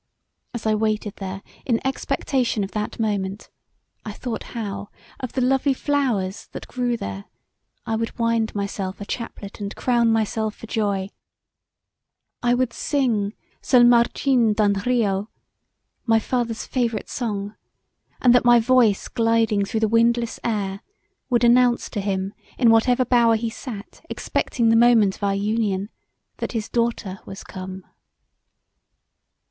[0.55, 3.51] As I waited there in expectation of that moment,
[4.03, 4.89] I thought how,
[5.19, 7.25] of the lovely flowers that grew there,
[7.85, 11.09] I would wind myself a chaplet and crown myself for joy:
[12.41, 15.29] I would sing sul margine d'un rio,
[16.07, 17.55] my father's favourite song,
[18.23, 20.81] and that my voice gliding through the windless air
[21.29, 25.89] would announce to him in whatever bower he sat expecting the moment of our union,
[26.37, 27.83] that his daughter was come.